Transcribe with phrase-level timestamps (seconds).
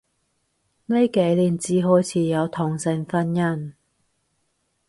[0.87, 3.73] 呢幾年至開始有同性婚姻